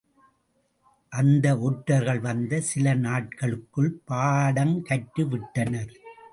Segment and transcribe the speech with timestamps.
[1.11, 5.93] அந்த ஒற்றர்கள் வந்த சில நாட்களுக்குள் பாடங்கற்றுவிட்டனர்.